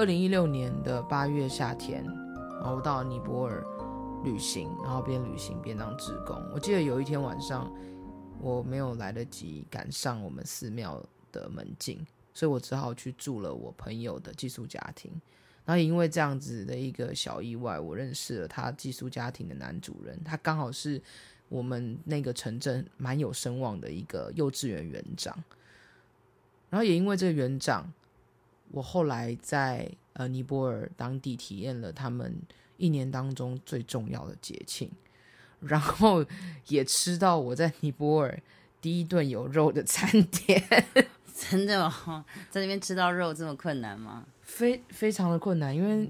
[0.00, 3.62] 二零一六年的八月夏天，然后我到尼泊尔
[4.24, 6.42] 旅行，然后边旅行边当职工。
[6.54, 7.70] 我记得有一天晚上，
[8.40, 12.02] 我没有来得及赶上我们寺庙的门禁，
[12.32, 15.12] 所以我只好去住了我朋友的寄宿家庭。
[15.66, 20.98] 然后因为这样子的一个小意外，我认识了他寄宿家庭的男主人，他刚好是
[21.50, 25.36] 我们那个城镇蛮有声望的一个幼稚园园长。
[26.70, 27.92] 然后也因为这个园长，
[28.70, 32.36] 我后来在呃尼泊尔当地体验了他们
[32.76, 34.90] 一年当中最重要的节庆，
[35.60, 36.24] 然后
[36.68, 38.42] 也吃到我在尼泊尔
[38.80, 40.62] 第一顿有肉的餐点。
[41.32, 42.24] 真的吗？
[42.50, 44.26] 在那边吃到肉这么困难吗？
[44.42, 46.06] 非非常的困难，因为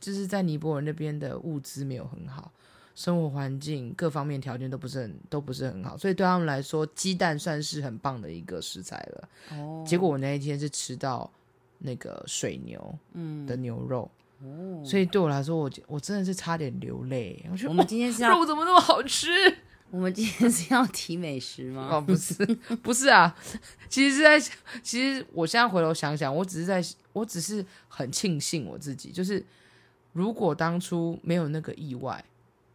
[0.00, 2.50] 就是在尼泊尔那边的物资没有很好，
[2.94, 9.28] 生活环境各方面条件都不是很都不是很好，所以对他们来说，鸡蛋算是很棒的一个食材了。
[9.52, 11.30] 哦，结果我那一天是吃到
[11.78, 12.98] 那个水牛
[13.46, 14.10] 的牛肉，
[14.42, 17.44] 嗯，所以对我来说，我我真的是差点流泪。
[17.50, 19.28] 我觉得，我们今天是要，哦，肉怎么那么好吃？
[19.90, 21.88] 我们今天是要提美食吗？
[21.92, 22.44] 哦，不是，
[22.82, 23.34] 不是啊。
[23.88, 24.38] 其实是在，
[24.82, 29.42] 其实我现在回头想想，我只是在，我只是很庆幸我自己，就是
[30.12, 32.22] 如果当初没有那个意外，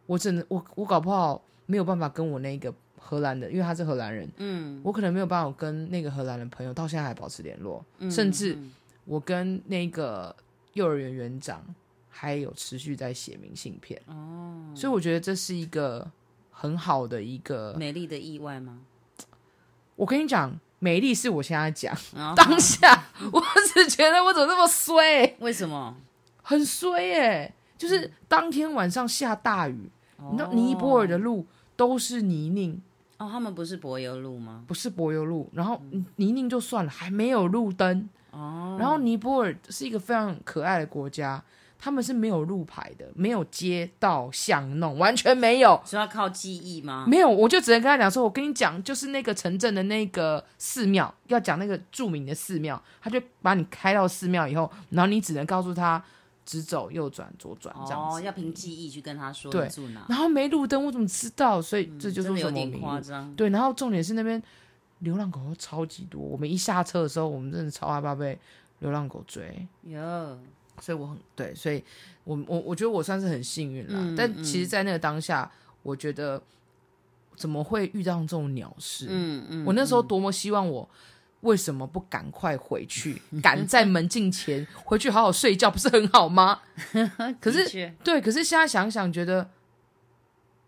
[0.06, 8.56] 我真的，我我搞不好没有办法跟我那个荷兰的，因为他是荷兰人，嗯，我可能没有办法跟那个荷兰的朋友到现在还保持联络，嗯，甚至
[9.04, 10.34] 我跟那个
[10.74, 11.62] 幼儿园园长
[12.08, 16.10] 还有持续在写明信片，哦，所以我觉得这是一个。
[16.54, 18.82] 很好的一个美丽的意外吗？
[19.96, 23.42] 我跟你讲，美丽是我现在讲、哦、当下，我
[23.74, 25.34] 只觉得我怎么那么衰？
[25.40, 25.96] 为什么？
[26.40, 27.54] 很衰耶、欸！
[27.76, 31.44] 就是当天晚上下大雨，嗯、你知道尼泊尔的路
[31.74, 32.80] 都是泥泞
[33.16, 33.28] 哦。
[33.32, 34.62] 他们不是柏油路吗？
[34.68, 35.82] 不是柏油路，然后
[36.16, 38.76] 泥泞就算了，还没有路灯哦。
[38.78, 41.42] 然后尼泊尔是一个非常可爱的国家。
[41.84, 45.82] 他们是没有路牌的，没有街道巷弄，完全没有。
[45.84, 47.04] 是要靠记忆吗？
[47.08, 56.00] 没有，我就只能跟他讲说：“我跟你讲，就是那个城镇的那个寺庙，要讲那个著名的寺庙，他就把你开到寺庙以后，然后你只能告诉他
[56.46, 58.18] 直走、右转、左转这样子。
[58.18, 60.06] 哦，要凭记忆去跟他说对住哪。
[60.08, 61.60] 然后没路灯，我怎么知道？
[61.60, 63.34] 所以这就是有点夸张。
[63.34, 64.40] 对，然后重点是那边
[65.02, 66.20] 流浪狗超级多。
[66.20, 68.36] 我们一下车的时候，我们真的超害怕被
[68.80, 69.68] 流浪狗追。
[69.82, 70.38] 有。
[70.80, 71.84] 所以我很对，所以
[72.24, 73.94] 我我我觉得我算是很幸运啦。
[73.94, 76.42] 嗯、但其实，在那个当下，嗯、我觉得
[77.36, 79.06] 怎么会遇到这种鸟事？
[79.10, 80.88] 嗯嗯，我那时候多么希望我
[81.42, 86.60] 为什么不赶快回去， 赶在门禁前回去好好睡觉，不是很好吗？
[87.38, 89.50] 可是确对，可是现在想想，觉得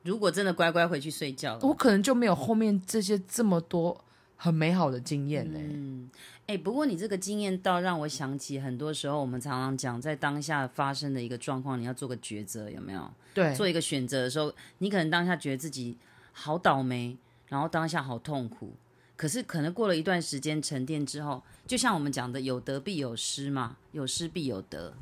[0.02, 4.04] 如果真的乖乖回去睡觉，我可能就没有后面这些这么多
[4.36, 5.66] 很美好的经验呢、欸。
[5.70, 6.10] 嗯。
[6.46, 13.10] 哎、欸，不过你这个经验倒让我想起，很多时候我们常常讲，在当下发生的一个状况，你要做个抉择，有没有？
[13.32, 15.96] 对，做一个选择的时候，你可能当下觉得自己
[16.32, 17.16] 好倒霉，
[17.48, 18.74] 然后当下好痛苦，
[19.16, 24.92] 可是可能过了一段时间沉淀之后，就像我们讲的，有得必有失嘛，有失必有得，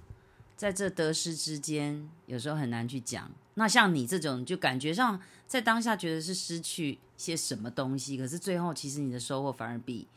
[0.56, 3.28] 在这得失之间，有时候很难去讲。
[3.54, 10.08] 那像你这种，就感觉上在当下觉得是失去些什么东西，可是最后其实你的收获反而比。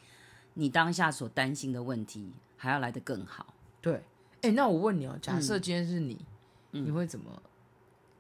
[0.57, 3.53] 你当下所担心的问题还要来得更好。
[3.81, 3.95] 对，
[4.35, 6.25] 哎、欸，那我问你哦，假设今天是你，
[6.71, 7.29] 嗯、你会怎么？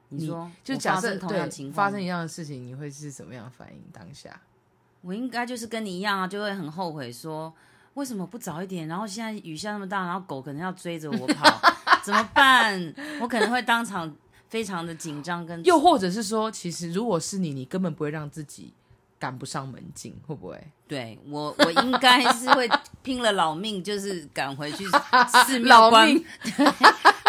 [0.09, 3.81] 你说，就假设同样情况发生一样的事情，你会是怎么样的反应？
[3.93, 4.41] 当下，
[4.99, 7.53] 我应该就是跟你一样啊，就会很后悔，说
[7.93, 8.85] 为什么不早一点？
[8.89, 12.93] 然后现在雨下那么大，然后狗可能要追着我跑， 怎么办？
[13.21, 14.13] 我可能会当场
[14.49, 18.73] 非常的紧张，跟又或者是说，其实如果是你，你根本不会让自己。
[19.17, 20.61] 赶不上门禁，会不会？
[20.89, 22.69] 对我，我应该是会
[23.01, 24.85] 拼了老命，就是赶回去
[25.47, 26.23] 寺庙关命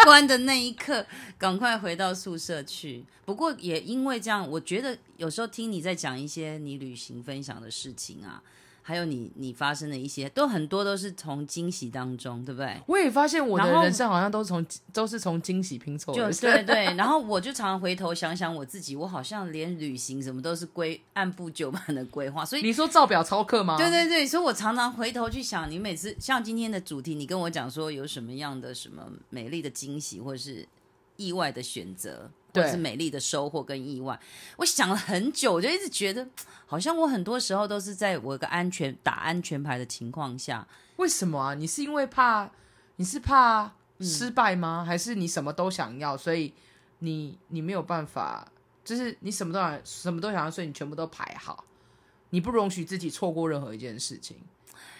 [0.03, 1.03] 关的那一刻，
[1.39, 3.05] 赶快回到宿舍去。
[3.25, 8.43] 不过也因为这样，我觉得有时候听你在讲一些你旅行分享的事情啊。
[8.87, 12.79] 还有你，你发生的一些都很多都是从惊喜当中，对不对？
[12.85, 16.85] 我也发现我的人生好像都是从都是从惊喜拼凑的，就对对。
[16.95, 22.45] 然后我就常常回头想想我自己，我好像连旅行什么都是规按部就班的规划。
[22.45, 23.75] 所以你说照表操课吗？
[23.75, 30.65] 对对对，所以我常常回头去想，你每次像今天的主题，你跟我讲说有什么样的什么美丽的惊喜，或者是
[31.17, 32.31] 意外的选择。
[32.57, 34.19] 或者是美丽的收获跟意外，
[34.57, 36.27] 我想了很久，我就一直觉得，
[36.65, 40.67] 好像我很多时候都是在我一个安全打安全牌的情况下。
[40.97, 41.53] 为什么啊？
[41.53, 42.49] 你是因为怕，
[42.95, 44.83] 你是怕失败吗？
[44.83, 46.53] 嗯、还是你什么都想要，所以
[46.99, 48.51] 你你没有办法，
[48.83, 51.63] 就是你什么都想，什么都想要，所以你全部都排好，
[52.31, 54.37] 你不容许自己错过任何一件事情。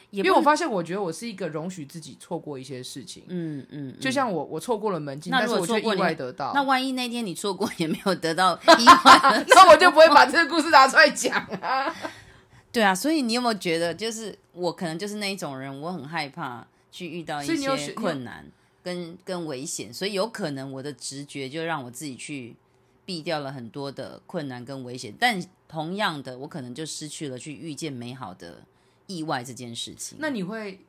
[0.10, 3.24] 因为我发现，我觉得我是一个容许自己错过一些事情。
[3.28, 6.54] 嗯嗯，就像我，我错过了门禁，但是我却意外得到。
[6.54, 11.94] 那万一那天你错过也没有得到 意外，那我就不会把这个故事拿出来讲啊。
[12.72, 18.46] 对啊，所以你有没有觉得，就是我可能就是那一种人，我很害怕去遇到一些困难
[18.82, 22.56] 跟跟危险，所以有可能我的直觉就让我自己去
[23.04, 28.62] 避掉了很多的困难跟危险，但同样的，我可能就失去了去遇见美好的。
[29.08, 30.80] 意外这件事情，那你会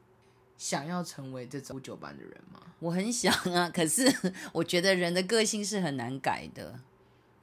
[0.56, 2.60] 想要成为这种九班的人吗？
[2.80, 4.12] 我很想啊，可是
[4.52, 6.78] 我觉得人的个性是很难改的。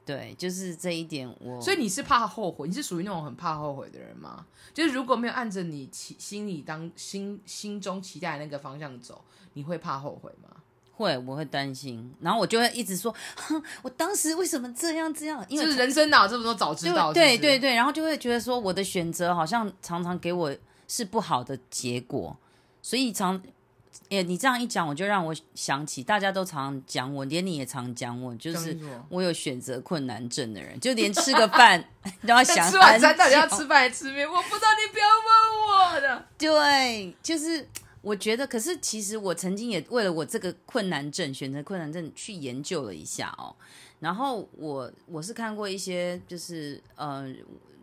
[0.04, 1.60] 对，就是这一点我。
[1.60, 2.68] 所以你是怕后悔？
[2.68, 4.46] 你是属于那种很怕后悔的人吗？
[4.72, 9.24] 就是如果没有按着你心里当心心中期待的那个方向走，
[9.54, 10.62] 你会怕后悔吗？
[10.96, 15.44] 会，我会担心，然后我就会一直说，哼，我当时为什么这样这样？
[15.46, 17.12] 因为就是人生哪有这么多早知道？
[17.12, 20.56] 对对对，然后就会觉得说，我的选择好像常常给我
[20.88, 22.34] 是不好的结果，
[22.80, 23.38] 所以常，
[24.08, 28.78] 哎，你这样一讲，我就让我想起，大家都常讲我，连你也常讲我，就是
[29.10, 31.84] 我有选择困难症的人，就连吃个饭
[32.26, 36.24] 都要想吃晚餐到底要吃饭还是吃面，我不知道，你不要问我的。
[36.38, 37.68] 对，就是。
[38.06, 43.52] 我觉得，可是其实我曾经也为了我这个困难症，选择困难症去研究了一下哦。
[43.98, 47.26] 然后我我是看过一些，就是呃，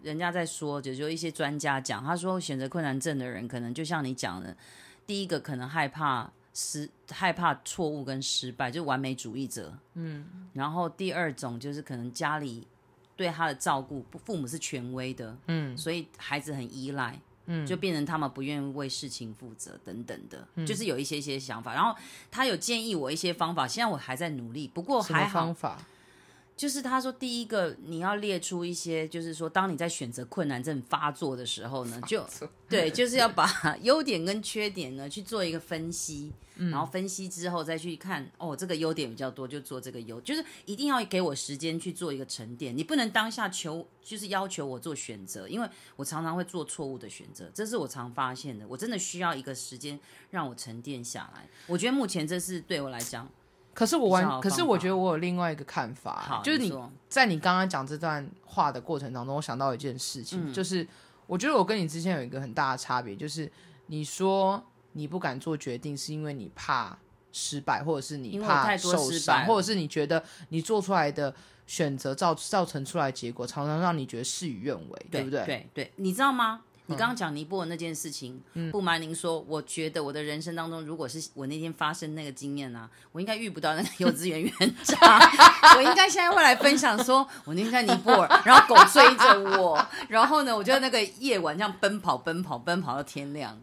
[0.02, 4.56] 人家在说，就就一些专家讲，他说选择困难症的人，可能就像你讲的，
[5.06, 9.78] 第一个可能害怕失，害怕错误跟失败，就完美主义者。
[9.96, 10.48] 嗯。
[10.54, 12.66] 然后第二种就是可能家里
[13.18, 17.20] 对他的照顾，父母是权威的，嗯，所以孩子很依赖。
[17.46, 21.74] 嗯，就变成他们不愿意为事情负责等等的，嗯，就是有一些些想法。
[21.74, 21.96] 然后
[22.32, 24.68] 他有建议我一些方法，现在我还在努力。
[24.68, 25.78] 不过还好，方法
[26.64, 32.26] 就是他说第一个你要列出一些，就是说当你在选择困难症发作的时候呢，就
[32.70, 33.46] 对，就是要把
[33.84, 36.32] 优点跟缺点呢去做一个分析。
[36.56, 42.78] 嗯、然后分析之后再去看，哦，这个优点比较多，就做这个优，就是一定要给我时间去做一个沉淀。
[42.78, 45.68] 你不能当下求，就是要求我做选择，因为
[45.98, 48.66] 我常常会做错误的选择，这是我常发现的。
[48.70, 50.00] 我真的需要一个时间
[50.30, 51.50] 让我沉淀下来。
[51.68, 53.28] 我觉得目前这是对我来讲，
[53.74, 56.80] 可是我完，可是我觉得我有另外一个看法，就是你，你
[57.10, 60.88] 在你刚刚讲这段话的过程当中，我想到一件事情，嗯、就是
[61.28, 63.52] 我觉得我跟你之前有一个很大的差别，就是
[63.88, 64.64] 你说。
[64.96, 66.96] 你不敢做决定，是因为你怕
[67.32, 71.34] 失败，或者是你怕受伤，或者是你觉得你做出来的
[71.66, 75.46] 选择造造成出来的结果，常常让你觉得事与愿违，对，对不对？
[75.48, 76.62] 对对，你知道吗？
[76.88, 85.00] 你刚刚讲尼泊尔那件事情，嗯、不瞒您说，我觉得我的人生当中，如果是我那天发生那个经验啊，我应该遇不到那个 幼稚园园长，
[85.78, 93.60] 我应该现在会来分享说，我那天在尼泊尔，然后狗追着我，然后呢，我就那个夜晚这样奔跑奔跑奔跑到天亮。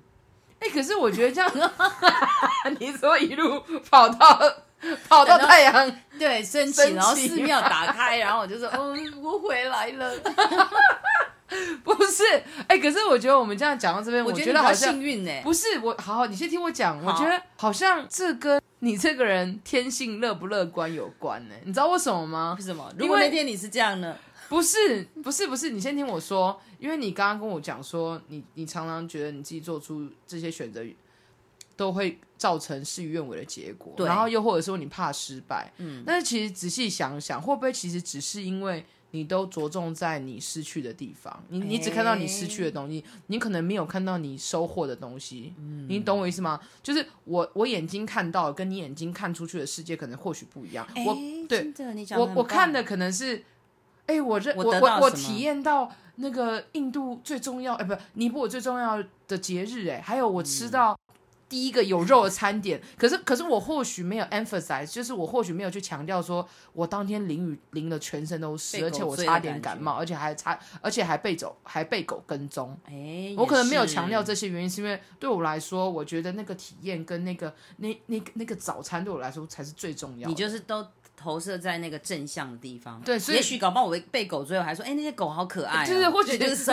[0.61, 1.73] 哎、欸，可是我觉得这样，
[2.81, 4.41] 你说一路跑到
[5.09, 10.15] 跑到太阳对升起，然后寺庙打开，然后我就说，嗯，我回来了。
[11.82, 12.23] 不是，
[12.69, 15.41] 哎、欸，可是我觉得我们这样讲到这边，我觉得好幸运呢。
[15.43, 17.02] 不是，我好好，你先听我讲。
[17.05, 21.55] 我觉得好像这跟你这个人天性乐不乐观有关呢。
[21.64, 22.56] 你知道为什么吗？
[22.58, 22.93] 为什么？
[22.99, 24.17] 如果那天你是这样呢？
[24.49, 30.85] 不是不是不是，你先听我说，因为你刚刚跟我讲说，你你常常觉得你自己做出这些选择，
[31.76, 46.61] 都会造成事与愿违的结果，然后又或者说你怕失败，嗯，但是其实仔细想想，会不会其实只是因为你都着重在你失去的地方，你你只看到你失去的东西，欸，你可能没有看到你收获的东西，嗯，你懂我意思吗？
[46.83, 51.14] 就是我我眼睛看到跟你眼睛看出去的世界可能或许不一样，欸，我
[51.49, 51.73] 对，
[52.17, 53.45] 我我看的可能是。
[54.07, 60.99] 哎、欸，我认我我我体验到那个印度最重要哎，不，尼泊尔最重要的节日哎，还有我吃到
[61.50, 62.78] 第一个有肉的餐点。
[62.78, 72.75] 嗯、可是可是我或许没有 emphasize，就是我或许没有去强调说，我当天淋雨淋的全身都湿，而且我差点感冒，而且还差，而且还被走，还被狗跟踪。
[72.85, 80.28] 哎、欸，我可能没有强调这些原因，是因为对我来说，我觉得那个体验跟那个那那那个早餐对我来说才是最重要的。
[80.28, 80.87] 你就是都。
[81.23, 86.71] 投射在那个正向的地方，对，所以也许搞不好我被狗追，我还说，哎、欸，那些狗好可爱、喔，就是或许就是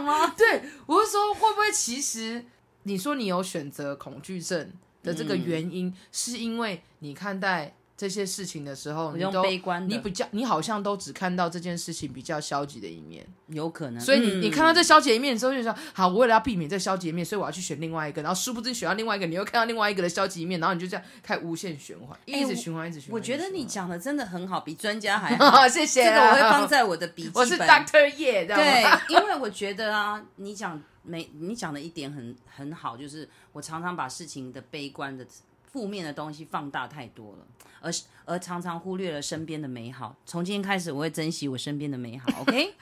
[0.00, 0.26] 样吗？
[0.36, 2.44] 对，我是说，会不会其实
[2.84, 14.00] 你说你有选择恐惧症的这个原因，嗯、是因为你看待这些事情的时候，你都用悲观你比较，你好像都只看到这件事情比较消极的一面，有可能。
[14.00, 23.14] 所以你、嗯你看到这消极一面之后，就说好，我为了要避免这消极一面，所以我要去选另外一个，然后殊不知选到另外一个，你又看到另外一个的消极一面，然后你就这样开无限循环，一直循环，一直循环。
[23.14, 25.36] 我觉得你讲的真的很好，比专家还。
[25.68, 26.04] 谢谢。
[26.04, 27.42] 这个我会放在我的笔记本。
[27.42, 35.26] 我是 Doctor 叶，这样对吗？，因为我觉得啊，你讲没你讲的一点很很好，就是我常常把事情的悲观的
[35.72, 37.46] 负面的东西放大太多了，
[37.80, 37.92] 而
[38.24, 40.16] 而常常忽略了身边的美好。
[40.26, 42.42] 从今天开始，我会珍惜我身边的美好。
[42.42, 42.74] OK？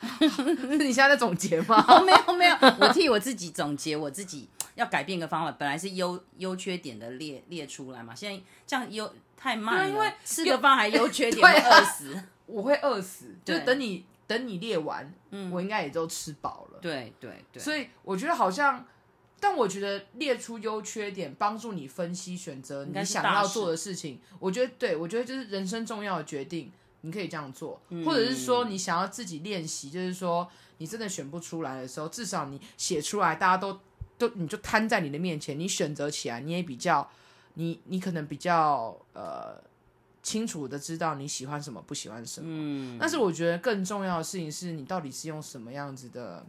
[0.78, 1.84] 你现在在总结吗？
[1.86, 5.52] 哦，没有没有，我替我自己总结，我自己要改变个方法。
[5.52, 12.22] 本来是优优缺点的列列出来嘛，现在这样优太慢了，因为吃个饭还优缺点，会饿死。
[12.46, 15.10] 我会饿死， 就是等你等你列完，
[15.52, 16.78] 我应该也都吃饱了。
[16.80, 18.84] 对对对，所以我觉得好像，
[19.44, 24.20] 但我觉得列出优缺点，帮助你分析选择你想要做的事情。
[24.38, 26.70] 我觉得对，我觉得就是人生重要的决定，
[27.00, 33.80] 你可以这样做，嗯或者是说你想要自己练习，就是说你真的选不出来的时候，至少你写出来，大家都
[34.16, 37.10] 都你就摊在你的面前，你选择起来，你也比较，
[37.54, 39.60] 你你可能比较呃
[40.22, 42.46] 清楚的知道你喜欢什么，不喜欢什么。
[42.48, 46.46] 嗯，但是我觉得更重要的事情是你到底是用什么样子的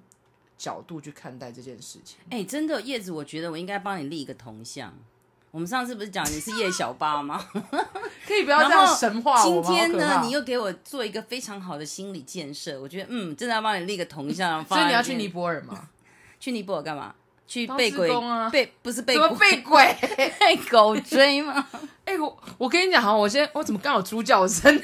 [0.64, 2.18] 角度去看待这件事情。
[2.30, 4.94] 哎、真的叶子，我觉得我应该帮你立一个铜像。
[5.52, 7.46] 我们上次不是讲你是叶小八吗？
[8.26, 9.68] 可以不要这样神话我吗？
[9.68, 14.64] 今天呢，你又给我做一个非常好的心理建设，我觉得嗯，真的要帮你立个铜像。
[14.66, 15.90] 所以你要去尼泊尔吗？
[16.40, 17.14] 去尼泊尔干嘛？
[17.46, 19.98] 去被鬼啊被不是被怎么鬼被鬼？
[20.40, 21.68] 被狗追吗？
[22.06, 24.82] 哎、我我跟你讲，哈，我先我怎么刚好猪叫声？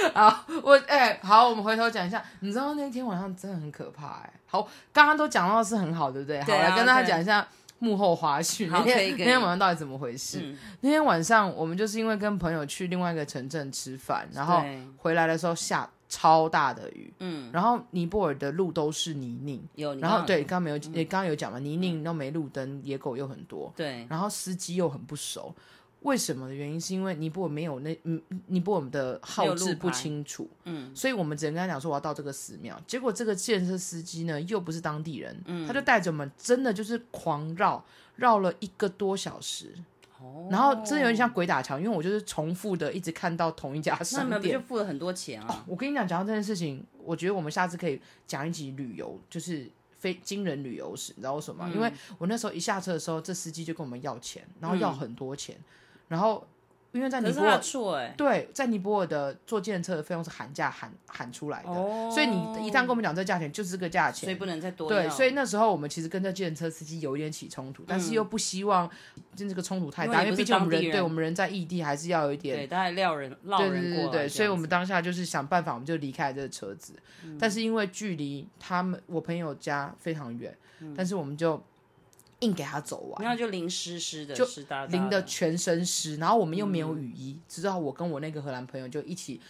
[0.14, 2.22] 好，我哎、好，我们回头讲一下。
[2.40, 6.40] 你知道那天晚上真的很可怕哎、好，刚刚都讲到是很好，对不对？
[6.42, 7.46] 好，来跟大家讲一下
[7.78, 8.68] 幕后花絮。
[8.70, 10.40] 那天那天晚上到底怎么回事？
[10.42, 14.62] 嗯那天晚上我们就是因为跟朋友去另外一个城镇吃饭，然后
[14.96, 25.54] 回来的时候下超大的雨，嗯，然后尼泊尔的路都是泥泞，有，然后对，刚刚没有，也刚刚有讲嘛，泥泞都没路灯，野狗又很多，对然后司机又很不熟。
[26.02, 32.80] 为什么的原因是因为尼泊尔没有那嗯尼泊尔的号志不清楚，嗯，所以我们只能跟他讲说我要到这个寺庙。
[32.86, 37.84] 结果这个建设司机呢又不是当地人，嗯他就带着我们真的就是狂绕，
[38.16, 39.74] 绕了一个多小时。
[40.20, 44.58] 哦然后真的有点像鬼打墙，因为我就是重复的一直看到同一家商们不就。
[44.60, 45.64] 付了很多钱啊？
[45.64, 51.70] 我跟你讲，讲到这件事情，我觉得我们下次可以讲一集旅游，就是非惊人旅游史，你知道为什么吗？
[51.72, 55.56] 嗯因为我那时候一下车的时候，这司机就跟我们要钱，然后要很多钱，
[56.08, 56.46] 然后
[56.92, 62.10] 因为在尼泊尔，对，在尼泊尔的坐计程车的费用是喊价喊喊出来的，哦。
[62.10, 68.88] 所以你一旦跟我们讲这价钱就是这个价钱，所以不能再多对，所以那时候我们其实跟这计程车司机有一点起冲突，但是又不希望
[69.36, 76.94] 就这个冲突太大，因因为毕竟我们人人对我们人在异地，还是要有一点对，大概撂人绕对人过来对对对，所以我们当下就是想办法，我们就离开这个车子。
[77.22, 77.36] 嗯。
[77.38, 80.94] 但是因为距离他们我朋友家非常远，嗯。
[80.96, 81.62] 但是我们就
[82.40, 84.46] 硬给他走完，然后就淋湿湿的，就
[84.88, 89.40] 淋的全身湿，然后我们又没嗯有雨衣，直到我跟我那个荷兰朋友就一起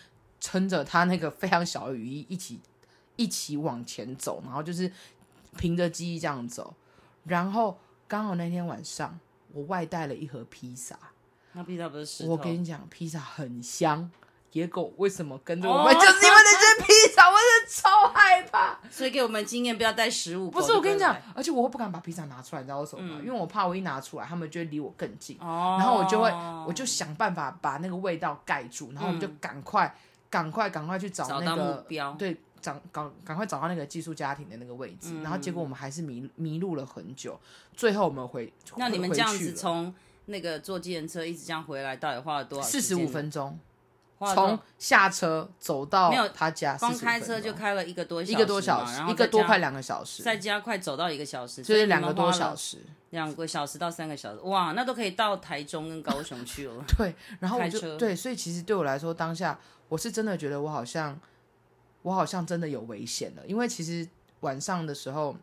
[0.41, 2.61] 撑着他那个非常小的雨衣，一起
[3.17, 4.91] 一起往前走，然后就是
[5.57, 6.75] 凭着记忆这样走。
[7.25, 9.19] 然后刚好那天晚上，
[9.53, 10.99] 我外带了一盒披萨。
[11.53, 12.31] 那披萨不是石头？
[12.31, 14.11] 我跟你讲，披萨很香。
[14.53, 15.93] 野狗为什么跟着我哦们？
[16.01, 18.79] 就是因为那些披萨，我真的超害怕。
[18.91, 20.51] 所以给我们经验，不要带食物。
[20.51, 23.17] 不是，我跟你讲，而且我会不敢把披萨拿出来，你知道为什么吗？
[23.21, 26.31] 嗯因为我怕我一拿出来，他们就会离我更近，哦，然后我就会，
[26.67, 29.95] 我就想办法把那个味道盖住，然后我们就嗯赶快、
[30.31, 32.13] 赶快、赶快去找那个，标。
[32.13, 35.11] 对，找赶赶快找到那个寄宿家庭的那个位置。
[35.13, 37.39] 嗯然后结果我们还是迷迷路了很久，
[37.75, 39.95] 最后我们回，那你们这样子从
[40.27, 42.67] 那个坐计程车一直这样回来，到底花了多少？
[42.67, 43.59] 四十五，分钟。
[44.19, 52.79] 从下车走到没有他家，光45开车就开了一个多小时，一个多小时一个多快两个小时，再加快走到一个小时，就是两个多，小时。
[53.11, 56.75] 两个小时到三个小时，哇，那都可以到台中跟高雄去了。
[56.99, 59.59] 对，然后我就对，所以其实对我来说，当下
[59.89, 61.19] 我是真的觉得我好像，
[62.03, 64.07] 我好像真的有危险了，因为其实
[64.41, 65.35] 晚上的时候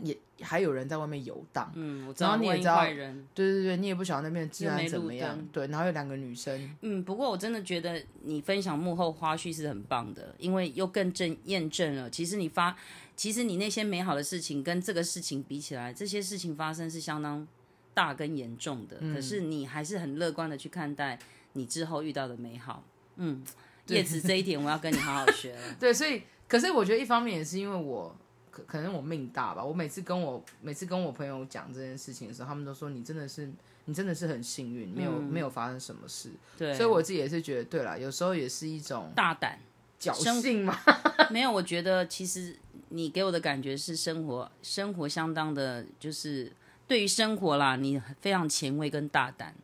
[0.00, 1.70] 也还有人在外面游荡。
[1.74, 3.26] 嗯，我知然道，你也知道坏人。
[3.34, 5.38] 对对对，你也不晓得那边治安怎么样。
[5.52, 12.76] 对，然后有两个女生，嗯，不过我真的觉得你分享幕后花絮是很棒的，因为又更证验证了，其实你发，
[13.16, 17.46] 其实你那些美好的事情跟这个事情比起来，这些事情发生是相当
[17.94, 21.18] 大跟严重的，嗯可是你还是很乐观的去看待
[21.54, 22.84] 你之后遇到的美好。
[23.16, 23.42] 嗯，
[23.86, 25.60] 对叶子这一点我要跟你好好学了。
[25.80, 28.14] 对，所以可是我觉得一方面也是因为我
[28.56, 33.50] 可可能我命大吧，我每次跟我每次跟我朋友讲这件事情的时候，他们都说你真的是
[33.84, 36.30] 你真的是很幸运，没有、嗯、没有发生什么事。
[36.56, 39.58] 对，所以我自己也是觉得，对啦，有时候也是一种大胆
[40.00, 40.78] 侥幸嘛。
[41.30, 42.56] 没有，我觉得其实
[42.88, 46.50] 你给我的感觉是生活生活相当的，就是
[46.88, 49.54] 对于生活啦，你非常前卫跟大胆。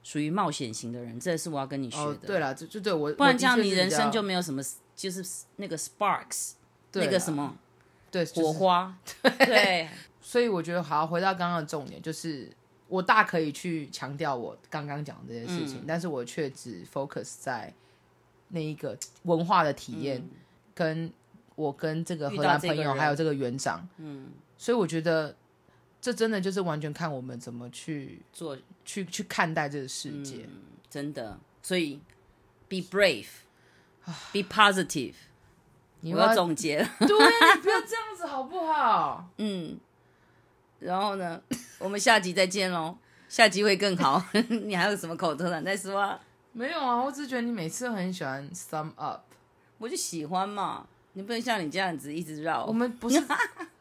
[0.00, 2.04] 属于冒险型的人，这是我要跟你学的。
[2.04, 4.62] 哦、对了，就就对我，不然这样你人生就没有什么，
[4.96, 5.22] 就是
[5.56, 6.52] 那个 sparks，
[6.92, 7.54] 那个什么，
[8.10, 8.96] 对，火花。
[9.22, 9.88] 对，对。
[10.20, 12.50] 所以我觉得，好，回到刚刚的重点，就是
[12.88, 17.72] 我大可以去强调我刚刚讲的这件事情，嗯、但是我却只 focus 在
[18.48, 20.30] 那一个文化的体验，嗯、
[20.74, 21.12] 跟
[21.54, 25.34] 我跟这个荷兰朋友还有这个园长，嗯，所以我觉得。
[26.00, 31.36] 这真的就是完全看我们怎么去做，去去看待这个世界，嗯，真的。
[31.60, 31.98] 所以
[32.68, 35.14] ，be brave，be positive。
[36.00, 39.28] 你要我要总结了， 对，你不要这样子好不好？
[39.38, 39.78] 嗯。
[40.80, 41.40] 然后呢，
[41.80, 42.96] 我们下集再见喽，
[43.28, 44.22] 下集会更好。
[44.48, 46.20] 你还有什么口头禅再说啊？
[46.52, 49.22] 没有啊，我只是觉得你每次都很喜欢 sum up，
[49.78, 50.86] 我就喜欢嘛。
[51.14, 52.64] 你不能像你这样子一直绕。
[52.64, 53.20] 我们不是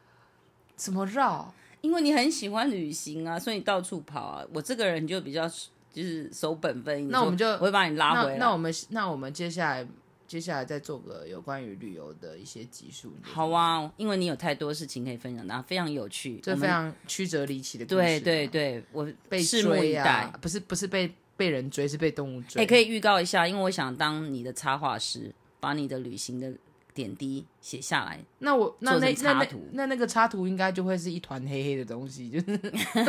[0.76, 1.54] 怎么绕？
[1.82, 4.44] 因为你很喜欢旅行啊，所以你到处跑啊。
[4.52, 5.48] 我这个人就比较
[5.94, 8.38] 就是守本分，那我们就我会把你拉回来。
[8.38, 9.88] 那，那我们那我们接下来
[10.28, 13.14] 接下来再做个有关于旅游的一些集数。
[13.22, 17.96] 好啊，因为你有太多事情可以分享，那非常有趣，这非常曲折离奇的故事。
[17.96, 22.62] 对对对，我被追啊，不是不是被被人追，是被动物追。
[22.62, 26.54] 也、欸、可以预告一下，因为我想当你的插画师，把你的旅行的。
[26.94, 32.58] 点滴写下来，那我那那那那那那个插图应该就会是一团黑黑的东西，就是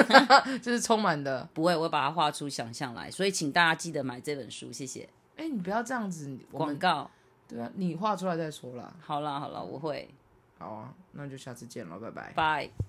[0.61, 1.49] 就是充满的。
[1.55, 5.09] 不会，我会把它画出想象来，所以请大家记得买这本书，谢谢。
[5.39, 7.11] 哎、欸，你不要这样子，广告。
[7.49, 8.95] 对啊，你画出来再说啦。
[9.01, 10.07] 好啦好啦，我会。
[10.59, 12.33] 好啊，那就下次见了，拜拜。
[12.35, 12.88] 拜。